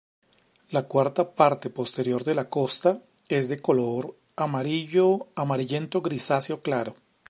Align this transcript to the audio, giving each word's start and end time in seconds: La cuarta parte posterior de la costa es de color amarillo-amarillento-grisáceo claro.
La 0.71 0.81
cuarta 0.87 1.27
parte 1.35 1.69
posterior 1.69 2.23
de 2.23 2.33
la 2.33 2.49
costa 2.49 3.03
es 3.29 3.49
de 3.49 3.59
color 3.59 4.17
amarillo-amarillento-grisáceo 4.35 6.59
claro. 6.61 6.95